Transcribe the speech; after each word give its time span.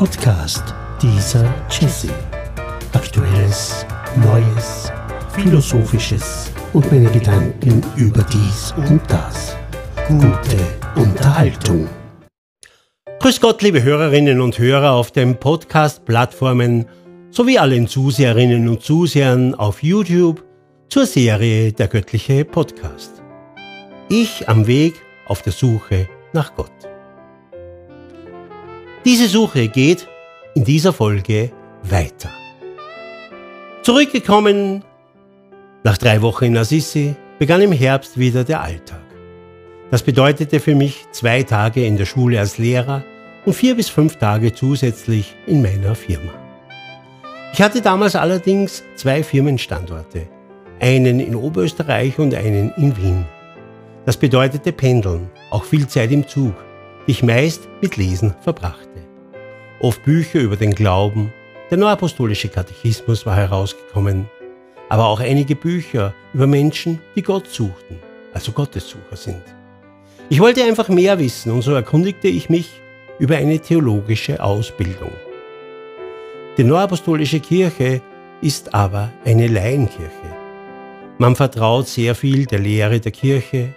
Podcast 0.00 0.74
dieser 1.02 1.44
Jesse. 1.68 2.08
Aktuelles, 2.94 3.84
Neues, 4.16 4.90
Philosophisches 5.34 6.50
und 6.72 6.90
meine 6.90 7.10
Gedanken 7.10 7.82
über 7.96 8.22
dies 8.32 8.72
und 8.78 9.02
das. 9.08 9.54
Gute 10.08 10.56
Unterhaltung. 10.96 11.86
Grüß 13.18 13.42
Gott, 13.42 13.60
liebe 13.60 13.82
Hörerinnen 13.82 14.40
und 14.40 14.58
Hörer 14.58 14.92
auf 14.92 15.10
den 15.10 15.36
Podcast-Plattformen 15.36 16.86
sowie 17.30 17.58
allen 17.58 17.86
Zuseherinnen 17.86 18.70
und 18.70 18.80
Zusehern 18.80 19.54
auf 19.54 19.82
YouTube 19.82 20.42
zur 20.88 21.04
Serie 21.04 21.74
Der 21.74 21.88
göttliche 21.88 22.46
Podcast. 22.46 23.22
Ich 24.08 24.48
am 24.48 24.66
Weg 24.66 24.94
auf 25.26 25.42
der 25.42 25.52
Suche 25.52 26.08
nach 26.32 26.54
Gott. 26.54 26.89
Diese 29.06 29.28
Suche 29.28 29.68
geht 29.68 30.06
in 30.54 30.64
dieser 30.64 30.92
Folge 30.92 31.50
weiter. 31.84 32.28
Zurückgekommen 33.82 34.84
nach 35.82 35.96
drei 35.96 36.20
Wochen 36.20 36.44
in 36.44 36.58
Assisi 36.58 37.14
begann 37.38 37.62
im 37.62 37.72
Herbst 37.72 38.18
wieder 38.18 38.44
der 38.44 38.60
Alltag. 38.60 39.00
Das 39.90 40.02
bedeutete 40.02 40.60
für 40.60 40.74
mich 40.74 41.06
zwei 41.12 41.42
Tage 41.42 41.86
in 41.86 41.96
der 41.96 42.04
Schule 42.04 42.38
als 42.38 42.58
Lehrer 42.58 43.02
und 43.46 43.54
vier 43.54 43.74
bis 43.74 43.88
fünf 43.88 44.16
Tage 44.16 44.52
zusätzlich 44.52 45.34
in 45.46 45.62
meiner 45.62 45.94
Firma. 45.94 46.32
Ich 47.54 47.62
hatte 47.62 47.80
damals 47.80 48.14
allerdings 48.14 48.84
zwei 48.96 49.22
Firmenstandorte, 49.22 50.28
einen 50.78 51.20
in 51.20 51.34
Oberösterreich 51.34 52.18
und 52.18 52.34
einen 52.34 52.70
in 52.76 52.94
Wien. 52.98 53.24
Das 54.04 54.18
bedeutete 54.18 54.72
Pendeln, 54.72 55.30
auch 55.50 55.64
viel 55.64 55.86
Zeit 55.88 56.12
im 56.12 56.28
Zug, 56.28 56.54
ich 57.06 57.22
meist 57.22 57.68
mit 57.80 57.96
Lesen 57.96 58.34
verbrachte 58.40 58.90
oft 59.80 60.02
Bücher 60.04 60.40
über 60.40 60.56
den 60.56 60.74
Glauben, 60.74 61.32
der 61.70 61.78
Neuapostolische 61.78 62.48
Katechismus 62.48 63.24
war 63.24 63.36
herausgekommen, 63.36 64.28
aber 64.88 65.06
auch 65.06 65.20
einige 65.20 65.56
Bücher 65.56 66.14
über 66.34 66.46
Menschen, 66.46 67.00
die 67.16 67.22
Gott 67.22 67.48
suchten, 67.48 67.98
also 68.34 68.52
Gottessucher 68.52 69.16
sind. 69.16 69.42
Ich 70.28 70.40
wollte 70.40 70.62
einfach 70.62 70.88
mehr 70.88 71.18
wissen 71.18 71.50
und 71.50 71.62
so 71.62 71.72
erkundigte 71.72 72.28
ich 72.28 72.50
mich 72.50 72.70
über 73.18 73.36
eine 73.36 73.58
theologische 73.58 74.42
Ausbildung. 74.42 75.12
Die 76.56 76.64
Neuapostolische 76.64 77.40
Kirche 77.40 78.02
ist 78.42 78.74
aber 78.74 79.10
eine 79.24 79.48
Laienkirche. 79.48 80.10
Man 81.18 81.36
vertraut 81.36 81.86
sehr 81.86 82.14
viel 82.14 82.46
der 82.46 82.58
Lehre 82.58 83.00
der 83.00 83.12
Kirche, 83.12 83.72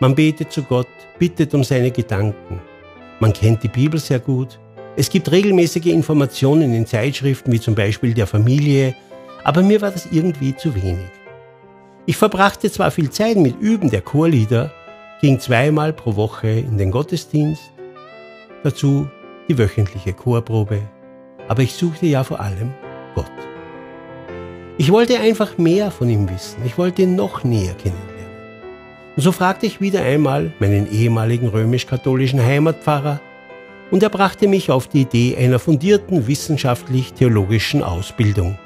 man 0.00 0.14
betet 0.14 0.52
zu 0.52 0.62
Gott, 0.62 0.88
bittet 1.18 1.54
um 1.54 1.64
seine 1.64 1.90
Gedanken, 1.90 2.60
man 3.20 3.32
kennt 3.32 3.62
die 3.62 3.68
Bibel 3.68 3.98
sehr 3.98 4.18
gut, 4.18 4.58
es 4.96 5.10
gibt 5.10 5.30
regelmäßige 5.30 5.86
Informationen 5.86 6.74
in 6.74 6.86
Zeitschriften 6.86 7.52
wie 7.52 7.60
zum 7.60 7.74
Beispiel 7.74 8.14
der 8.14 8.26
Familie, 8.26 8.96
aber 9.44 9.62
mir 9.62 9.80
war 9.80 9.90
das 9.90 10.08
irgendwie 10.10 10.56
zu 10.56 10.74
wenig. 10.74 11.10
Ich 12.06 12.16
verbrachte 12.16 12.70
zwar 12.70 12.90
viel 12.90 13.10
Zeit 13.10 13.36
mit 13.36 13.60
Üben 13.60 13.90
der 13.90 14.00
Chorlieder, 14.00 14.72
ging 15.20 15.38
zweimal 15.38 15.92
pro 15.92 16.16
Woche 16.16 16.48
in 16.48 16.78
den 16.78 16.90
Gottesdienst, 16.90 17.72
dazu 18.64 19.08
die 19.48 19.56
wöchentliche 19.58 20.12
Chorprobe, 20.12 20.80
aber 21.48 21.62
ich 21.62 21.74
suchte 21.74 22.06
ja 22.06 22.24
vor 22.24 22.40
allem 22.40 22.72
Gott. 23.14 23.30
Ich 24.78 24.92
wollte 24.92 25.18
einfach 25.18 25.58
mehr 25.58 25.90
von 25.90 26.08
ihm 26.08 26.28
wissen, 26.28 26.62
ich 26.64 26.78
wollte 26.78 27.02
ihn 27.02 27.16
noch 27.16 27.44
näher 27.44 27.74
kennenlernen. 27.74 28.07
Und 29.18 29.22
so 29.24 29.32
fragte 29.32 29.66
ich 29.66 29.80
wieder 29.80 30.02
einmal 30.02 30.52
meinen 30.60 30.88
ehemaligen 30.92 31.48
römisch-katholischen 31.48 32.40
Heimatpfarrer, 32.40 33.20
und 33.90 34.00
er 34.04 34.10
brachte 34.10 34.46
mich 34.46 34.70
auf 34.70 34.86
die 34.86 35.00
Idee 35.00 35.36
einer 35.36 35.58
fundierten 35.58 36.28
wissenschaftlich-theologischen 36.28 37.82
Ausbildung. 37.82 38.56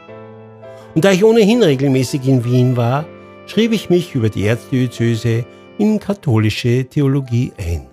Und 0.94 1.06
da 1.06 1.10
ich 1.10 1.24
ohnehin 1.24 1.62
regelmäßig 1.62 2.28
in 2.28 2.44
Wien 2.44 2.76
war, 2.76 3.06
schrieb 3.46 3.72
ich 3.72 3.88
mich 3.88 4.14
über 4.14 4.28
die 4.28 4.44
Erzdiözese 4.44 5.46
in 5.78 5.98
katholische 5.98 6.84
Theologie 6.84 7.54
ein. 7.56 7.86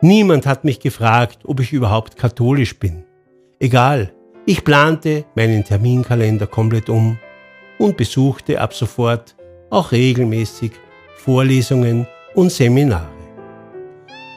Niemand 0.00 0.44
hat 0.44 0.64
mich 0.64 0.80
gefragt, 0.80 1.38
ob 1.44 1.60
ich 1.60 1.72
überhaupt 1.72 2.16
katholisch 2.16 2.80
bin. 2.80 3.04
Egal, 3.60 4.12
ich 4.44 4.64
plante 4.64 5.24
meinen 5.36 5.62
Terminkalender 5.62 6.48
komplett 6.48 6.88
um 6.88 7.16
und 7.78 7.96
besuchte 7.96 8.60
ab 8.60 8.74
sofort 8.74 9.36
auch 9.70 9.92
regelmäßig 9.92 10.72
Vorlesungen 11.16 12.06
und 12.34 12.52
Seminare. 12.52 13.08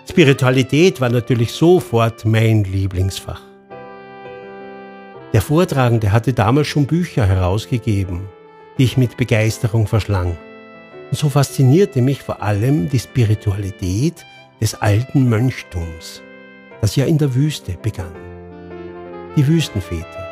Spiritualität 0.10 1.00
war 1.00 1.10
natürlich 1.10 1.52
sofort 1.52 2.26
mein 2.26 2.64
Lieblingsfach. 2.64 3.42
Der 5.34 5.42
Vortragende 5.42 6.12
hatte 6.12 6.34
damals 6.34 6.68
schon 6.68 6.88
Bücher 6.88 7.28
herausgegeben, 7.28 8.22
die 8.78 8.86
ich 8.86 8.98
mit 8.98 9.18
Begeisterung 9.18 9.86
verschlang. 9.86 10.36
Und 11.12 11.18
so 11.18 11.30
faszinierte 11.30 12.02
mich 12.02 12.24
vor 12.24 12.42
allem 12.42 12.90
die 12.90 12.98
Spiritualität 12.98 14.26
des 14.60 14.74
alten 14.74 15.30
Mönchtums, 15.30 16.24
das 16.82 16.96
ja 16.96 17.06
in 17.06 17.20
der 17.20 17.36
Wüste 17.36 17.74
begann. 17.80 18.16
Die 19.36 19.46
Wüstenväter. 19.46 20.28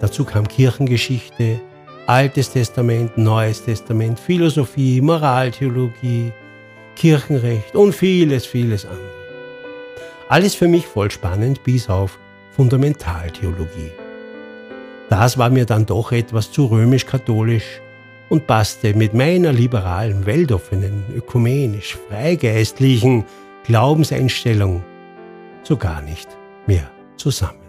Dazu 0.00 0.24
kam 0.24 0.48
Kirchengeschichte, 0.48 1.60
Altes 2.06 2.50
Testament, 2.50 3.18
Neues 3.18 3.64
Testament, 3.64 4.20
Philosophie, 4.20 5.00
Moraltheologie, 5.00 6.32
Kirchenrecht 6.94 7.74
und 7.74 7.94
vieles, 7.94 8.46
vieles 8.46 8.84
andere. 8.86 9.10
Alles 10.28 10.54
für 10.54 10.68
mich 10.68 10.86
voll 10.86 11.10
spannend 11.10 11.64
bis 11.64 11.90
auf 11.90 12.18
Fundamentaltheologie. 12.52 13.90
Das 15.08 15.36
war 15.36 15.50
mir 15.50 15.66
dann 15.66 15.84
doch 15.84 16.12
etwas 16.12 16.52
zu 16.52 16.66
römisch-katholisch 16.66 17.80
und 18.28 18.46
passte 18.46 18.94
mit 18.94 19.12
meiner 19.12 19.52
liberalen, 19.52 20.26
weltoffenen, 20.26 21.04
ökumenisch, 21.16 21.98
freigeistlichen 22.08 23.24
Glaubenseinstellung 23.64 24.84
so 25.64 25.76
gar 25.76 26.02
nicht 26.02 26.28
mehr 26.68 26.88
zusammen. 27.16 27.65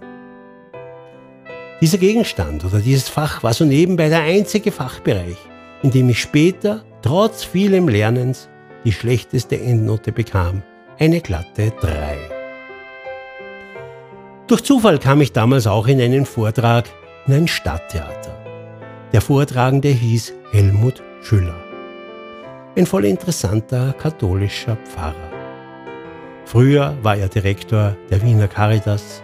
Dieser 1.79 1.99
Gegenstand 1.99 2.65
oder 2.65 2.79
dieses 2.79 3.07
Fach 3.07 3.43
war 3.43 3.53
so 3.53 3.63
nebenbei 3.63 4.09
der 4.09 4.21
einzige 4.21 4.71
Fachbereich, 4.71 5.37
in 5.83 5.91
dem 5.91 6.09
ich 6.09 6.19
später, 6.19 6.83
trotz 7.03 7.43
vielem 7.43 7.87
Lernens, 7.87 8.49
die 8.83 8.91
schlechteste 8.91 9.59
Endnote 9.59 10.11
bekam, 10.11 10.63
eine 10.97 11.21
glatte 11.21 11.71
3. 11.79 12.17
Durch 14.47 14.63
Zufall 14.63 14.97
kam 14.97 15.21
ich 15.21 15.33
damals 15.33 15.67
auch 15.67 15.85
in 15.85 16.01
einen 16.01 16.25
Vortrag 16.25 16.85
in 17.27 17.33
ein 17.33 17.47
Stadttheater. 17.47 18.35
Der 19.13 19.21
Vortragende 19.21 19.89
hieß 19.89 20.33
Helmut 20.51 21.03
Schüller. 21.21 21.63
Ein 22.75 22.87
voll 22.87 23.05
interessanter 23.05 23.93
katholischer 23.93 24.77
Pfarrer. 24.77 25.31
Früher 26.45 26.97
war 27.03 27.17
er 27.17 27.27
Direktor 27.27 27.95
der 28.09 28.21
Wiener 28.23 28.47
Caritas, 28.47 29.21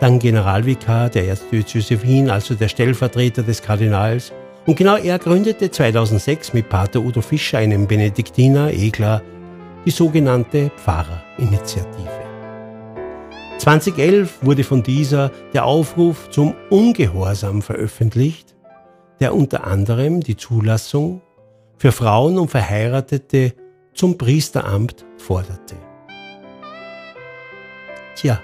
dann 0.00 0.18
Generalvikar 0.18 1.08
der 1.08 1.26
Erzdiözese 1.28 2.02
Wien, 2.02 2.30
also 2.30 2.54
der 2.54 2.68
Stellvertreter 2.68 3.42
des 3.42 3.62
Kardinals 3.62 4.32
und 4.66 4.76
genau 4.76 4.96
er 4.96 5.18
gründete 5.18 5.70
2006 5.70 6.52
mit 6.52 6.68
Pater 6.68 7.00
Udo 7.00 7.20
Fischer, 7.20 7.58
einem 7.58 7.86
Benediktiner 7.86 8.70
Egler, 8.70 9.22
die 9.84 9.90
sogenannte 9.90 10.70
Pfarrerinitiative. 10.76 12.10
2011 13.58 14.38
wurde 14.42 14.64
von 14.64 14.82
dieser 14.82 15.30
der 15.54 15.64
Aufruf 15.64 16.28
zum 16.30 16.54
Ungehorsam 16.68 17.62
veröffentlicht, 17.62 18.54
der 19.20 19.34
unter 19.34 19.66
anderem 19.66 20.20
die 20.20 20.36
Zulassung 20.36 21.22
für 21.78 21.92
Frauen 21.92 22.38
und 22.38 22.50
Verheiratete 22.50 23.54
zum 23.94 24.18
Priesteramt 24.18 25.06
forderte. 25.16 25.76
Tja, 28.16 28.40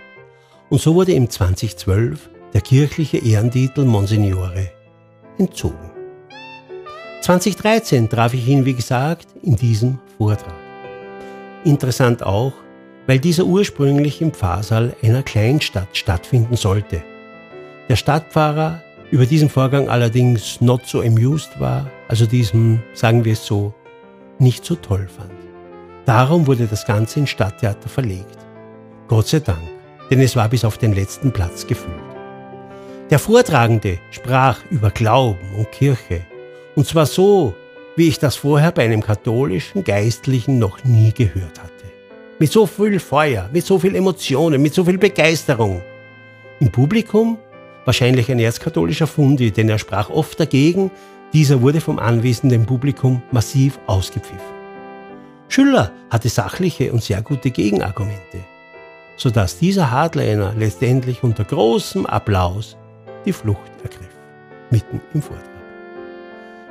und 0.72 0.80
so 0.80 0.94
wurde 0.94 1.12
im 1.12 1.28
2012 1.28 2.30
der 2.54 2.62
kirchliche 2.62 3.18
Ehrentitel 3.18 3.84
Monsignore 3.84 4.70
entzogen. 5.36 5.90
2013 7.20 8.08
traf 8.08 8.32
ich 8.32 8.48
ihn, 8.48 8.64
wie 8.64 8.72
gesagt, 8.72 9.26
in 9.42 9.54
diesem 9.54 9.98
Vortrag. 10.16 10.54
Interessant 11.64 12.22
auch, 12.22 12.54
weil 13.06 13.18
dieser 13.18 13.44
ursprünglich 13.44 14.22
im 14.22 14.32
Pfarrsaal 14.32 14.96
einer 15.02 15.22
Kleinstadt 15.22 15.94
stattfinden 15.94 16.56
sollte. 16.56 17.02
Der 17.90 17.96
Stadtpfarrer 17.96 18.82
über 19.10 19.26
diesen 19.26 19.50
Vorgang 19.50 19.90
allerdings 19.90 20.62
not 20.62 20.86
so 20.86 21.02
amused 21.02 21.60
war, 21.60 21.90
also 22.08 22.24
diesem, 22.24 22.82
sagen 22.94 23.26
wir 23.26 23.34
es 23.34 23.44
so, 23.44 23.74
nicht 24.38 24.64
so 24.64 24.74
toll 24.76 25.06
fand. 25.06 25.32
Darum 26.06 26.46
wurde 26.46 26.66
das 26.66 26.86
Ganze 26.86 27.20
ins 27.20 27.28
Stadttheater 27.28 27.90
verlegt. 27.90 28.38
Gott 29.06 29.28
sei 29.28 29.40
Dank, 29.40 29.71
denn 30.12 30.20
es 30.20 30.36
war 30.36 30.46
bis 30.50 30.66
auf 30.66 30.76
den 30.76 30.92
letzten 30.92 31.32
Platz 31.32 31.66
gefüllt. 31.66 31.96
Der 33.08 33.18
Vortragende 33.18 33.98
sprach 34.10 34.58
über 34.68 34.90
Glauben 34.90 35.54
und 35.56 35.72
Kirche, 35.72 36.26
und 36.76 36.86
zwar 36.86 37.06
so, 37.06 37.54
wie 37.96 38.08
ich 38.08 38.18
das 38.18 38.36
vorher 38.36 38.72
bei 38.72 38.84
einem 38.84 39.02
katholischen 39.02 39.84
Geistlichen 39.84 40.58
noch 40.58 40.84
nie 40.84 41.12
gehört 41.14 41.58
hatte. 41.58 41.72
mit 42.38 42.52
so 42.52 42.66
viel 42.66 43.00
Feuer, 43.00 43.48
mit 43.54 43.64
so 43.64 43.78
viel 43.78 43.94
Emotionen, 43.94 44.60
mit 44.60 44.74
so 44.74 44.84
viel 44.84 44.98
Begeisterung. 44.98 45.80
Im 46.60 46.70
Publikum 46.70 47.38
wahrscheinlich 47.86 48.30
ein 48.30 48.38
erzkatholischer 48.38 49.06
Fundi, 49.06 49.50
denn 49.50 49.70
er 49.70 49.78
sprach 49.78 50.10
oft 50.10 50.38
dagegen, 50.38 50.90
dieser 51.32 51.62
wurde 51.62 51.80
vom 51.80 51.98
anwesenden 51.98 52.66
Publikum 52.66 53.22
massiv 53.30 53.78
ausgepfiffen. 53.86 54.52
Schüller 55.48 55.90
hatte 56.10 56.28
sachliche 56.28 56.92
und 56.92 57.02
sehr 57.02 57.22
gute 57.22 57.50
Gegenargumente, 57.50 58.44
sodass 59.16 59.58
dieser 59.58 59.90
Hardliner 59.90 60.54
letztendlich 60.56 61.22
unter 61.22 61.44
großem 61.44 62.06
Applaus 62.06 62.76
die 63.24 63.32
Flucht 63.32 63.70
ergriff, 63.82 64.14
mitten 64.70 65.00
im 65.14 65.22
Vortrag. 65.22 65.48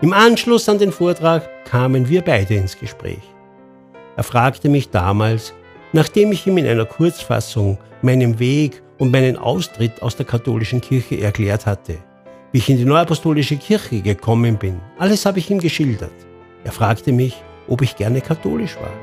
Im 0.01 0.13
Anschluss 0.13 0.67
an 0.67 0.79
den 0.79 0.91
Vortrag 0.91 1.47
kamen 1.65 2.09
wir 2.09 2.21
beide 2.21 2.55
ins 2.55 2.77
Gespräch. 2.77 3.21
Er 4.17 4.23
fragte 4.23 4.67
mich 4.67 4.89
damals, 4.89 5.53
nachdem 5.93 6.31
ich 6.31 6.47
ihm 6.47 6.57
in 6.57 6.67
einer 6.67 6.85
Kurzfassung 6.85 7.77
meinen 8.01 8.39
Weg 8.39 8.81
und 8.97 9.11
meinen 9.11 9.37
Austritt 9.37 10.01
aus 10.01 10.15
der 10.15 10.25
katholischen 10.25 10.81
Kirche 10.81 11.21
erklärt 11.21 11.65
hatte, 11.65 11.97
wie 12.51 12.57
ich 12.57 12.69
in 12.69 12.77
die 12.77 12.85
neuapostolische 12.85 13.57
Kirche 13.57 14.01
gekommen 14.01 14.57
bin. 14.57 14.79
Alles 14.97 15.25
habe 15.25 15.39
ich 15.39 15.49
ihm 15.49 15.59
geschildert. 15.59 16.11
Er 16.63 16.71
fragte 16.71 17.11
mich, 17.11 17.41
ob 17.67 17.81
ich 17.81 17.95
gerne 17.95 18.21
katholisch 18.21 18.75
war. 18.77 18.93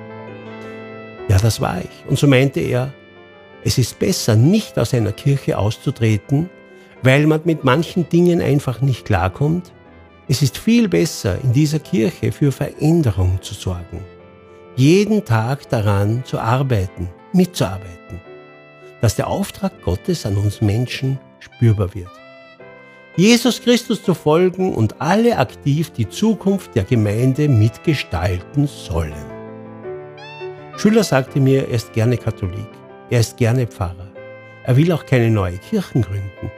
Ja, 1.29 1.38
das 1.38 1.61
war 1.61 1.81
ich. 1.81 2.11
Und 2.11 2.19
so 2.19 2.26
meinte 2.26 2.61
er, 2.61 2.93
es 3.64 3.78
ist 3.78 3.99
besser, 3.99 4.37
nicht 4.37 4.78
aus 4.78 4.94
einer 4.94 5.12
Kirche 5.12 5.58
auszutreten, 5.58 6.49
weil 7.02 7.26
man 7.26 7.40
mit 7.44 7.64
manchen 7.64 8.08
Dingen 8.08 8.40
einfach 8.40 8.81
nicht 8.81 9.05
klarkommt, 9.05 9.72
es 10.28 10.43
ist 10.43 10.58
viel 10.58 10.88
besser, 10.88 11.38
in 11.43 11.52
dieser 11.52 11.78
Kirche 11.78 12.32
für 12.32 12.52
Veränderung 12.52 13.38
zu 13.40 13.55
sorgen, 13.55 14.05
jeden 14.76 15.25
Tag 15.25 15.69
daran 15.70 16.22
zu 16.25 16.38
arbeiten, 16.38 17.08
mitzuarbeiten, 17.32 18.20
dass 19.00 19.16
der 19.16 19.28
Auftrag 19.28 19.82
Gottes 19.82 20.26
an 20.26 20.37
uns 20.37 20.61
Menschen 20.61 21.19
spürbar 21.40 21.94
wird. 21.94 22.11
Jesus 23.16 23.61
Christus 23.61 24.02
zu 24.02 24.14
folgen 24.14 24.75
und 24.75 25.00
alle 25.00 25.38
aktiv 25.38 25.90
die 25.90 26.08
Zukunft 26.08 26.76
der 26.76 26.84
Gemeinde 26.84 27.49
mitgestalten 27.49 28.69
sollen. 28.69 29.12
Schüler 30.76 31.02
sagte 31.02 31.40
mir, 31.40 31.66
er 31.66 31.75
ist 31.75 31.93
gerne 31.93 32.16
Katholik, 32.16 32.69
er 33.10 33.20
ist 33.20 33.37
gerne 33.37 33.66
Pfarrer, 33.66 34.12
er 34.64 34.76
will 34.76 34.93
auch 34.93 35.06
keine 35.06 35.31
neue 35.31 35.58
Kirchen 35.58 36.02
gründen. 36.02 36.50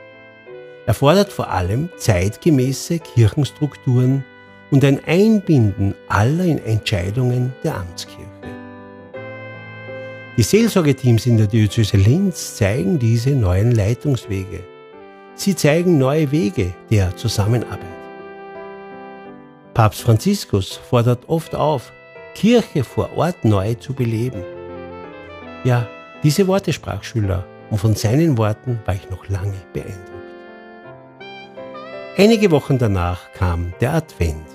Er 0.86 0.94
fordert 0.94 1.30
vor 1.30 1.50
allem 1.50 1.88
zeitgemäße 1.96 2.98
Kirchenstrukturen 2.98 4.24
und 4.70 4.84
ein 4.84 5.04
Einbinden 5.04 5.94
aller 6.08 6.44
in 6.44 6.58
Entscheidungen 6.64 7.52
der 7.62 7.76
Amtskirche. 7.76 8.26
Die 10.36 10.42
Seelsorgeteams 10.42 11.26
in 11.26 11.36
der 11.36 11.46
Diözese 11.46 11.96
Linz 11.96 12.56
zeigen 12.56 12.98
diese 12.98 13.30
neuen 13.30 13.72
Leitungswege. 13.72 14.64
Sie 15.34 15.54
zeigen 15.54 15.98
neue 15.98 16.30
Wege 16.32 16.72
der 16.90 17.14
Zusammenarbeit. 17.16 17.78
Papst 19.74 20.02
Franziskus 20.02 20.72
fordert 20.76 21.28
oft 21.28 21.54
auf, 21.54 21.92
Kirche 22.34 22.84
vor 22.84 23.10
Ort 23.16 23.44
neu 23.44 23.74
zu 23.74 23.92
beleben. 23.92 24.42
Ja, 25.64 25.88
diese 26.22 26.46
Worte 26.46 26.72
sprach 26.72 27.02
Schüler 27.02 27.46
und 27.70 27.78
von 27.78 27.94
seinen 27.94 28.36
Worten 28.36 28.80
war 28.84 28.94
ich 28.94 29.08
noch 29.08 29.28
lange 29.28 29.54
beeindruckt. 29.72 30.10
Einige 32.18 32.50
Wochen 32.50 32.76
danach 32.76 33.32
kam 33.32 33.72
der 33.80 33.94
Advent. 33.94 34.46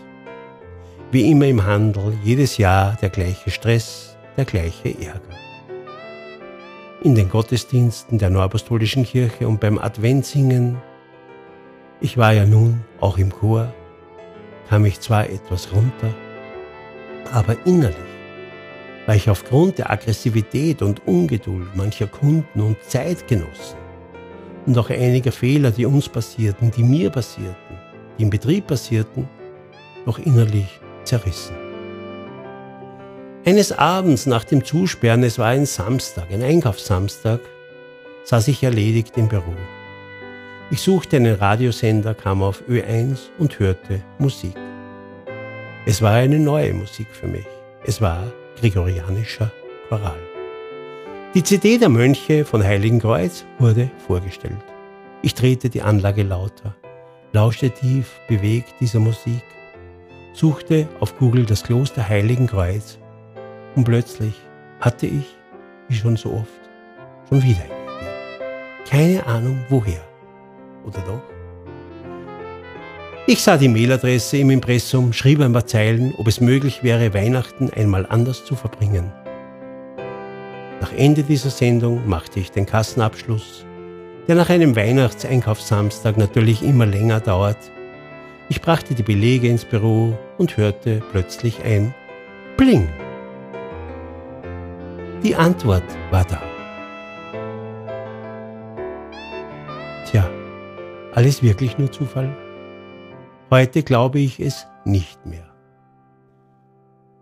Wie 1.12 1.31
immer 1.31 1.47
im 1.47 1.65
Handel, 1.65 2.13
jedes 2.23 2.57
Jahr 2.57 2.95
der 3.01 3.09
gleiche 3.09 3.50
Stress, 3.50 4.15
der 4.38 4.45
gleiche 4.45 4.89
Ärger. 4.89 5.35
In 7.01 7.15
den 7.15 7.29
Gottesdiensten 7.29 8.19
der 8.19 8.29
Neuapostolischen 8.29 9.03
Kirche 9.03 9.47
und 9.47 9.59
beim 9.59 9.79
Adventsingen, 9.79 10.77
ich 12.01 12.17
war 12.17 12.33
ja 12.33 12.45
nun 12.45 12.81
auch 13.00 13.17
im 13.17 13.31
Chor, 13.31 13.73
kam 14.69 14.85
ich 14.85 15.00
zwar 15.00 15.29
etwas 15.29 15.71
runter, 15.71 16.13
aber 17.31 17.56
innerlich 17.65 18.14
war 19.06 19.16
ich 19.16 19.30
aufgrund 19.30 19.78
der 19.78 19.92
Aggressivität 19.92 20.81
und 20.81 21.06
Ungeduld 21.07 21.75
mancher 21.75 22.07
Kunden 22.07 22.62
und 22.62 22.78
Zeitgenossen 22.84 23.78
und 24.66 24.78
auch 24.78 24.90
einige 24.90 25.31
Fehler, 25.31 25.72
die 25.72 25.86
uns 25.86 26.10
passierten, 26.10 26.72
die 26.72 26.84
mir 26.84 27.10
passierten, 27.10 27.78
die 28.18 28.24
im 28.24 28.30
Betrieb 28.30 28.68
passierten, 28.68 29.28
noch 30.06 30.19
innerlich 30.19 30.80
zerrissen. 31.04 31.56
Eines 33.46 33.72
Abends 33.72 34.25
nach 34.25 34.44
dem 34.44 34.66
Zusperren, 34.66 35.24
es 35.24 35.38
war 35.38 35.48
ein 35.48 35.68
Samstag, 35.68 36.31
ein 36.31 36.42
Einkaufssamstag, 36.42 37.42
saß 38.24 38.48
ich 38.48 38.63
erledigt 38.63 39.18
im 39.18 39.28
Büro. 39.28 39.54
Ich 40.72 40.81
suchte 40.81 41.18
einen 41.18 41.36
Radiosender, 41.36 42.16
kam 42.16 42.42
auf 42.42 42.63
Ö1 42.68 43.30
und 43.38 43.60
hörte 43.60 44.01
Musik. 44.18 44.56
Es 45.86 46.01
war 46.01 46.13
eine 46.13 46.40
neue 46.40 46.74
Musik 46.74 47.08
für 47.12 47.28
mich. 47.28 47.46
Es 47.86 48.01
war 48.01 48.24
gregorianischer 48.60 49.52
Choral. 49.90 50.19
Die 51.34 51.44
CD 51.44 51.78
der 51.78 51.90
Mönche 51.90 52.46
von 52.46 52.63
Heiligenkreuz 52.63 53.46
wurde 53.60 53.92
vorgestellt. 54.07 54.63
Ich 55.22 55.34
drehte 55.34 55.69
die 55.69 55.81
Anlage 55.81 56.24
lauter, 56.24 56.75
lauschte 57.34 57.72
tief 57.72 58.19
bewegt 58.28 58.74
dieser 58.80 59.00
Musik, 59.00 59.44
suchte 60.34 60.88
auf 61.00 61.18
Google 61.18 61.46
das 61.46 61.63
Kloster 61.63 62.07
Heiligenkreuz 62.07 62.98
und 63.75 63.84
plötzlich 63.84 64.34
hatte 64.80 65.08
ich, 65.08 65.36
wie 65.90 65.96
schon 65.96 66.16
so 66.16 66.31
oft, 66.31 67.30
schon 67.30 67.44
wieder 67.44 67.63
eine 67.63 67.74
Idee. 67.74 68.90
Keine 68.90 69.25
Ahnung 69.25 69.66
woher. 69.69 70.04
Oder 70.86 71.00
doch? 71.01 71.35
Ich 73.27 73.42
sah 73.42 73.57
die 73.57 73.69
Mailadresse 73.69 74.38
im 74.38 74.51
Impressum, 74.51 75.12
schrieb 75.12 75.39
ein 75.39 75.51
paar 75.51 75.66
Zeilen, 75.66 76.13
ob 76.16 76.27
es 76.27 76.42
möglich 76.42 76.83
wäre, 76.83 77.16
Weihnachten 77.16 77.72
einmal 77.75 78.06
anders 78.06 78.45
zu 78.45 78.56
verbringen. 78.56 79.12
Nach 80.80 80.94
Ende 80.95 81.24
dieser 81.24 81.50
Sendung 81.50 82.07
machte 82.07 82.39
ich 82.39 82.51
den 82.51 82.68
Kassenabschluss, 82.68 83.66
der 84.27 84.36
nach 84.36 84.51
einem 84.51 84.75
Weihnachtseinkaufssamstag 84.75 86.18
natürlich 86.18 86.62
immer 86.62 86.86
länger 86.86 87.19
dauert. 87.19 87.57
Ich 88.50 88.62
brachte 88.62 88.94
die 88.94 89.01
Belege 89.01 89.48
ins 89.48 89.66
Büro 89.66 90.16
und 90.38 90.56
hörte 90.56 91.01
plötzlich 91.12 91.63
ein 91.63 91.95
Bling. 92.57 92.88
Die 95.24 95.36
Antwort 95.36 95.83
war 96.12 96.25
da. 96.25 96.44
Tja, 100.12 100.29
alles 101.15 101.41
wirklich 101.41 101.79
nur 101.79 101.91
Zufall? 101.91 102.45
Heute 103.52 103.84
glaube 103.84 104.20
ich 104.20 104.40
es 104.40 104.66
nicht 104.86 105.24
mehr. 105.25 105.48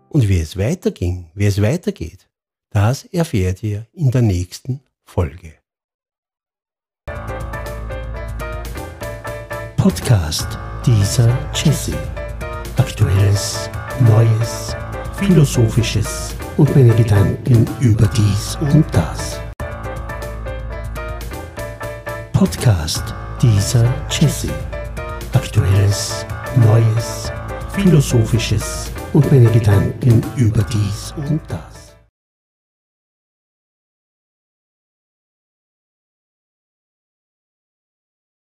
Und 0.08 0.26
wie 0.26 0.40
es 0.40 0.56
weiterging, 0.56 1.26
wie 1.34 1.44
es 1.44 1.60
weitergeht, 1.60 2.30
das 2.70 3.04
erfährt 3.04 3.62
ihr 3.62 3.86
in 3.92 4.10
der 4.10 4.22
nächsten 4.22 4.80
Folge. 5.04 5.52
Podcast 9.76 10.58
dieser 10.86 11.28
Jesse. 11.52 11.92
Aktuelles, 12.78 13.68
Neues, 14.00 14.74
Philosophisches 15.18 16.34
und 16.56 16.74
meine 16.74 16.94
Gedanken 16.94 17.66
über 17.80 18.06
dies 18.06 18.56
und 18.72 18.86
das. 18.94 19.40
Podcast 22.32 23.14
dieser 23.42 23.92
Jesse. 24.08 24.73
Aktuelles, 25.34 26.24
Neues, 26.56 27.32
Philosophisches 27.72 28.92
und 29.12 29.30
meine 29.32 29.50
Gedanken 29.50 30.22
über 30.36 30.62
dies 30.62 31.12
und 31.28 31.40
das. 31.48 31.73